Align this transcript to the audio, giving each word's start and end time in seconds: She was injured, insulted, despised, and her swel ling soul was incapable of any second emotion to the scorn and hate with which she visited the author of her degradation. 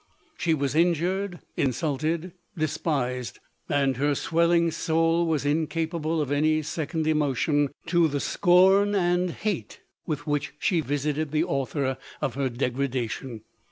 She 0.35 0.55
was 0.55 0.73
injured, 0.73 1.41
insulted, 1.55 2.31
despised, 2.57 3.37
and 3.69 3.97
her 3.97 4.13
swel 4.15 4.47
ling 4.49 4.71
soul 4.71 5.27
was 5.27 5.45
incapable 5.45 6.19
of 6.23 6.31
any 6.31 6.63
second 6.63 7.05
emotion 7.05 7.69
to 7.85 8.07
the 8.07 8.19
scorn 8.19 8.95
and 8.95 9.29
hate 9.29 9.81
with 10.07 10.25
which 10.25 10.55
she 10.57 10.81
visited 10.81 11.29
the 11.29 11.43
author 11.43 11.99
of 12.19 12.33
her 12.33 12.49
degradation. 12.49 13.41